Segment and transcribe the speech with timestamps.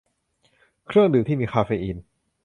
[0.87, 1.97] เครื่องดื่มที่มีคาเฟอีน